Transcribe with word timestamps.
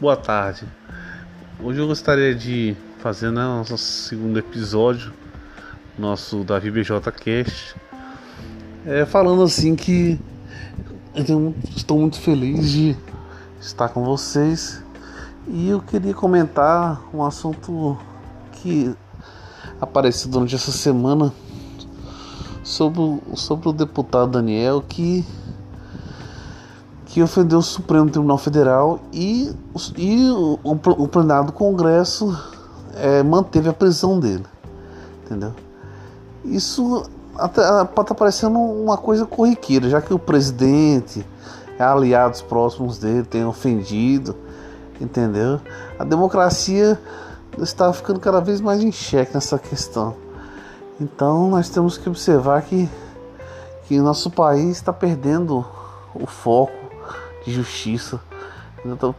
Boa 0.00 0.16
tarde. 0.16 0.66
Hoje 1.62 1.78
eu 1.78 1.86
gostaria 1.86 2.34
de 2.34 2.74
fazer 3.00 3.30
né, 3.30 3.42
nosso 3.42 3.76
segundo 3.76 4.38
episódio, 4.38 5.12
nosso 5.98 6.42
Davi 6.42 6.70
BJ 6.70 7.12
Cast, 7.12 7.76
é, 8.86 9.04
falando 9.04 9.42
assim 9.42 9.76
que 9.76 10.18
eu 11.14 11.54
estou 11.76 11.98
muito 11.98 12.18
feliz 12.18 12.70
de 12.70 12.96
estar 13.60 13.90
com 13.90 14.02
vocês 14.02 14.82
e 15.46 15.68
eu 15.68 15.82
queria 15.82 16.14
comentar 16.14 17.02
um 17.12 17.22
assunto 17.22 17.98
que 18.52 18.96
apareceu 19.82 20.30
durante 20.30 20.54
essa 20.54 20.72
semana 20.72 21.30
sobre, 22.64 23.20
sobre 23.36 23.68
o 23.68 23.72
deputado 23.72 24.30
Daniel 24.30 24.80
que 24.80 25.26
que 27.10 27.20
ofendeu 27.20 27.58
o 27.58 27.62
Supremo 27.62 28.08
Tribunal 28.08 28.38
Federal 28.38 29.00
e, 29.12 29.52
e 29.96 30.30
o, 30.30 30.60
o, 30.62 30.72
o 30.72 31.08
plenário 31.08 31.46
do 31.46 31.52
Congresso 31.52 32.38
é, 32.94 33.20
manteve 33.24 33.68
a 33.68 33.72
prisão 33.72 34.20
dele. 34.20 34.44
Entendeu? 35.24 35.52
Isso 36.44 37.02
até, 37.36 37.62
pode 37.84 38.02
estar 38.02 38.14
parecendo 38.14 38.60
uma 38.60 38.96
coisa 38.96 39.26
corriqueira, 39.26 39.90
já 39.90 40.00
que 40.00 40.14
o 40.14 40.20
presidente, 40.20 41.26
aliados 41.76 42.42
próximos 42.42 42.98
dele, 42.98 43.24
tem 43.24 43.44
ofendido, 43.44 44.36
entendeu? 45.00 45.60
A 45.98 46.04
democracia 46.04 46.96
está 47.58 47.92
ficando 47.92 48.20
cada 48.20 48.40
vez 48.40 48.60
mais 48.60 48.84
em 48.84 48.92
xeque 48.92 49.34
nessa 49.34 49.58
questão. 49.58 50.14
Então 51.00 51.50
nós 51.50 51.68
temos 51.68 51.98
que 51.98 52.08
observar 52.08 52.62
que, 52.62 52.88
que 53.88 53.98
nosso 53.98 54.30
país 54.30 54.76
está 54.76 54.92
perdendo 54.92 55.66
o 56.14 56.24
foco 56.24 56.79
de 57.44 57.52
justiça. 57.52 58.20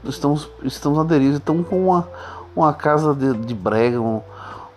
Estamos, 0.06 0.50
estamos 0.64 1.00
aderidos, 1.00 1.38
estamos 1.38 1.68
com 1.68 1.88
uma, 1.88 2.08
uma 2.56 2.74
casa 2.74 3.14
de, 3.14 3.34
de 3.34 3.54
brega, 3.54 4.02
um, 4.02 4.22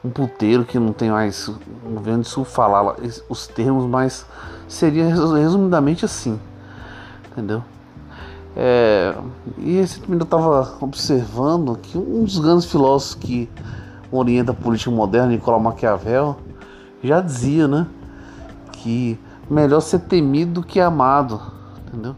um 0.04 0.10
puteiro 0.10 0.64
que 0.64 0.78
não 0.78 0.92
tem 0.92 1.10
mais, 1.10 1.50
não 1.82 2.02
vendo 2.02 2.22
isso 2.22 2.44
falar 2.44 2.96
os 3.28 3.46
termos, 3.46 3.86
mas 3.86 4.26
seria 4.68 5.06
resumidamente 5.06 6.04
assim, 6.04 6.38
entendeu? 7.30 7.62
É, 8.56 9.14
e 9.58 9.76
recentemente 9.76 10.20
eu 10.20 10.24
estava 10.24 10.76
observando 10.80 11.76
que 11.76 11.98
um 11.98 12.22
dos 12.22 12.38
grandes 12.38 12.66
filósofos 12.66 13.14
que 13.14 13.48
orienta 14.12 14.52
a 14.52 14.54
política 14.54 14.90
moderna, 14.90 15.28
Nicolau 15.28 15.58
Maquiavel, 15.58 16.36
já 17.02 17.20
dizia, 17.20 17.66
né, 17.66 17.86
que 18.72 19.18
melhor 19.50 19.80
ser 19.80 20.00
temido 20.00 20.60
do 20.60 20.62
que 20.62 20.78
amado, 20.80 21.40
entendeu? 21.88 22.14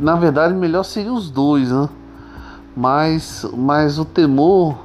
Na 0.00 0.16
verdade, 0.16 0.54
melhor 0.54 0.84
seria 0.84 1.12
os 1.12 1.30
dois, 1.30 1.70
né? 1.70 1.88
Mas, 2.76 3.44
mas 3.56 3.98
o 3.98 4.04
temor 4.04 4.78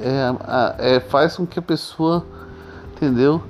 é, 0.00 0.96
é, 0.96 1.00
faz 1.00 1.36
com 1.36 1.46
que 1.46 1.58
a 1.58 1.62
pessoa, 1.62 2.24
entendeu? 2.94 3.42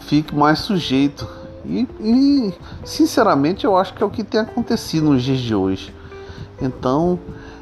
Fique 0.00 0.34
mais 0.34 0.60
sujeito. 0.60 1.26
E, 1.64 1.86
e, 2.00 2.54
sinceramente, 2.84 3.64
eu 3.64 3.76
acho 3.76 3.94
que 3.94 4.02
é 4.02 4.06
o 4.06 4.10
que 4.10 4.24
tem 4.24 4.40
acontecido 4.40 5.10
nos 5.10 5.22
dias 5.22 5.38
de 5.38 5.54
hoje. 5.54 5.94
Então, 6.60 7.18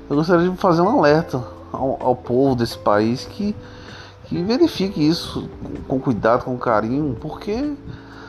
eu 0.09 0.17
gostaria 0.17 0.49
de 0.49 0.57
fazer 0.57 0.81
um 0.81 0.89
alerta 0.89 1.43
ao, 1.73 1.99
ao 2.01 2.17
povo 2.17 2.55
desse 2.55 2.79
país 2.79 3.25
que, 3.25 3.55
que 4.25 4.43
verifique 4.43 5.07
isso 5.07 5.49
com 5.87 6.01
cuidado, 6.01 6.45
com 6.45 6.57
carinho, 6.57 7.17
porque 7.21 7.75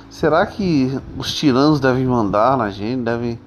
será 0.10 0.46
que 0.46 1.00
os 1.18 1.34
tiranos 1.34 1.80
devem 1.80 2.06
mandar 2.06 2.58
na 2.58 2.70
gente, 2.70 3.04
devem 3.04 3.40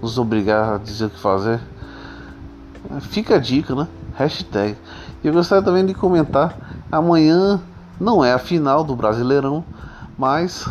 nos 0.00 0.18
obrigar 0.18 0.74
a 0.74 0.78
dizer 0.78 1.06
o 1.06 1.10
que 1.10 1.18
fazer. 1.18 1.60
Fica 3.00 3.36
a 3.36 3.38
dica, 3.38 3.74
né? 3.74 3.86
Hashtag. 4.14 4.76
Eu 5.22 5.32
gostaria 5.32 5.64
também 5.64 5.84
de 5.84 5.94
comentar: 5.94 6.56
amanhã 6.90 7.60
não 7.98 8.24
é 8.24 8.32
a 8.32 8.38
final 8.38 8.82
do 8.82 8.96
Brasileirão, 8.96 9.64
mas, 10.16 10.66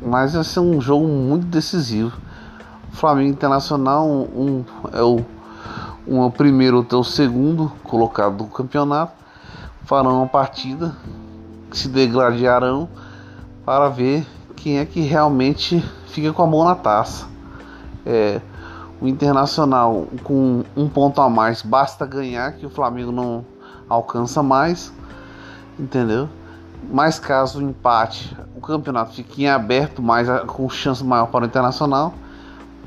mas 0.00 0.34
vai 0.34 0.44
ser 0.44 0.60
um 0.60 0.80
jogo 0.80 1.06
muito 1.06 1.46
decisivo. 1.46 2.12
Flamengo 2.92 3.30
Internacional 3.30 4.06
um, 4.06 4.64
é 4.92 5.02
o 5.02 5.24
um 6.06 6.22
é 6.22 6.26
o 6.26 6.30
primeiro, 6.30 6.84
é 6.90 6.96
o 6.96 7.04
segundo 7.04 7.70
colocado 7.84 8.38
do 8.38 8.44
campeonato. 8.46 9.12
Farão 9.84 10.18
uma 10.18 10.26
partida, 10.26 10.94
se 11.72 11.88
degladiarão 11.88 12.88
para 13.64 13.88
ver 13.88 14.26
quem 14.56 14.78
é 14.78 14.84
que 14.84 15.00
realmente 15.00 15.82
fica 16.08 16.32
com 16.32 16.42
a 16.42 16.46
mão 16.46 16.64
na 16.64 16.74
taça. 16.74 17.29
É, 18.04 18.40
o 19.00 19.08
Internacional 19.08 20.06
com 20.22 20.62
um 20.76 20.88
ponto 20.88 21.20
a 21.20 21.28
mais 21.28 21.62
basta 21.62 22.04
ganhar 22.04 22.52
que 22.52 22.66
o 22.66 22.70
Flamengo 22.70 23.10
não 23.10 23.44
alcança 23.88 24.42
mais, 24.42 24.92
entendeu? 25.78 26.28
Mas 26.90 27.18
caso 27.18 27.58
o 27.58 27.62
empate, 27.62 28.36
o 28.56 28.60
campeonato 28.60 29.14
fique 29.14 29.44
em 29.44 29.48
aberto, 29.48 30.02
mais 30.02 30.28
com 30.46 30.68
chance 30.68 31.02
maior 31.04 31.26
para 31.26 31.44
o 31.44 31.46
Internacional. 31.46 32.14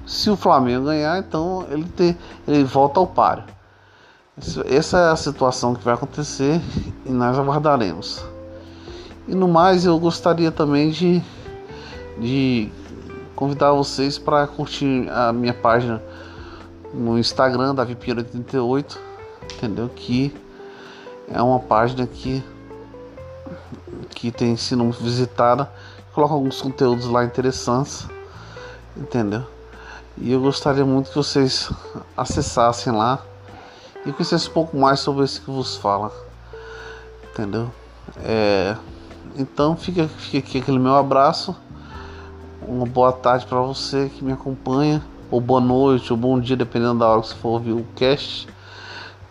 Se 0.06 0.29
o 0.29 0.35
Flamengo 0.35 0.85
ganhar, 0.85 1.18
então 1.19 1.66
ele, 1.69 1.85
ter, 1.85 2.18
ele 2.47 2.63
volta 2.63 3.00
ao 3.00 3.07
páreo. 3.07 3.44
Essa 4.66 4.97
é 4.97 5.12
a 5.12 5.16
situação 5.16 5.75
que 5.75 5.84
vai 5.84 5.94
acontecer 5.94 6.59
e 7.06 7.12
nós 7.12 7.38
aguardaremos. 7.38 8.24
E 9.28 9.35
no 9.35 9.47
mais, 9.47 9.85
eu 9.85 9.97
gostaria 10.00 10.51
também 10.51 10.90
de, 10.90 11.22
de 12.19 12.69
convidar 13.36 13.72
vocês 13.72 14.18
para 14.18 14.46
curtir 14.48 15.10
a 15.10 15.34
minha 15.34 15.54
página 15.54 16.02
no 16.94 17.18
Instagram, 17.18 17.74
Davi 17.74 17.96
Pinheiro 17.96 18.22
88, 18.22 19.00
entendeu? 19.56 19.90
Que 19.90 20.34
é 21.28 21.42
uma 21.42 21.60
página 21.60 22.06
que, 22.06 22.44
que 24.12 24.32
tem 24.32 24.56
sido 24.56 24.92
visitada, 24.92 25.72
coloca 26.14 26.34
alguns 26.34 26.62
conteúdos 26.62 27.06
lá 27.06 27.24
interessantes, 27.24 28.08
entendeu? 28.96 29.44
E 30.18 30.32
eu 30.32 30.40
gostaria 30.40 30.86
muito 30.86 31.10
que 31.10 31.16
vocês 31.16 31.72
acessassem 32.16 32.94
lá 32.94 33.20
e 34.06 34.12
conhecessem 34.12 34.50
um 34.50 34.54
pouco 34.54 34.78
mais 34.78 35.00
sobre 35.00 35.26
isso 35.26 35.42
que 35.42 35.50
vos 35.50 35.76
fala, 35.76 36.12
entendeu? 37.32 37.72
É, 38.24 38.76
então 39.36 39.76
fica, 39.76 40.08
fica 40.08 40.38
aqui 40.38 40.60
aquele 40.60 40.78
meu 40.78 40.96
abraço 40.96 41.56
uma 42.68 42.85
boa 42.85 43.12
tarde 43.12 43.46
para 43.46 43.59
você 43.59 44.09
que 44.09 44.24
me 44.24 44.34
acompanha, 44.34 45.01
ou 45.29 45.41
boa 45.41 45.62
noite, 45.62 46.12
ou 46.12 46.18
bom 46.18 46.40
dia, 46.40 46.56
dependendo 46.56 47.00
da 47.00 47.07
hora 47.07 47.22
que 47.22 47.28
você 47.28 47.35
for 47.35 47.50
ouvir 47.50 47.72
o 47.72 47.85
cast, 47.96 48.47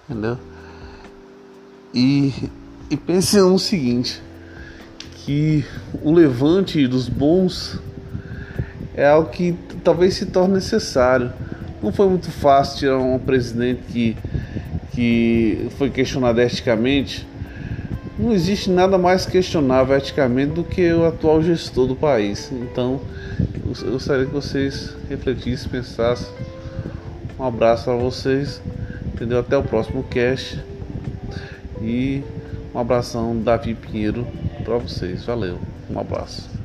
entendeu? 0.09 0.39
E, 1.95 2.33
e 2.91 2.97
pense 2.97 3.39
no 3.39 3.59
seguinte, 3.59 4.23
que 5.25 5.65
o 6.03 6.13
levante 6.13 6.87
dos 6.89 7.09
bons 7.09 7.79
é 8.95 9.07
algo 9.09 9.31
que 9.31 9.57
talvez 9.85 10.15
se 10.15 10.27
torne 10.27 10.55
necessário. 10.55 11.33
Não 11.83 11.93
foi 11.93 12.09
muito 12.09 12.31
fácil 12.31 12.79
tirar 12.79 12.99
um 12.99 13.19
presidente 13.19 13.83
que, 13.89 14.17
que 14.93 15.69
foi 15.79 15.91
questionado 15.91 16.41
eticamente. 16.41 17.27
Não 18.23 18.33
existe 18.33 18.71
nada 18.71 18.97
mais 18.97 19.27
questionável 19.27 19.97
eticamente 19.97 20.53
do 20.53 20.63
que 20.63 20.93
o 20.93 21.05
atual 21.05 21.43
gestor 21.43 21.89
do 21.89 21.97
país. 21.97 22.53
Então, 22.53 23.01
eu 23.83 23.91
gostaria 23.91 24.25
que 24.25 24.33
vocês 24.33 24.95
refletissem, 25.09 25.69
pensassem. 25.69 26.29
Um 27.37 27.43
abraço 27.43 27.87
para 27.87 27.97
vocês, 27.97 28.63
entendeu? 29.13 29.41
Até 29.41 29.57
o 29.57 29.65
próximo 29.65 30.05
cast. 30.05 30.63
E 31.81 32.23
um 32.73 32.79
abração 32.79 33.37
Davi 33.37 33.75
Pinheiro 33.75 34.25
para 34.65 34.79
vocês. 34.79 35.25
Valeu, 35.25 35.59
um 35.91 35.99
abraço. 35.99 36.62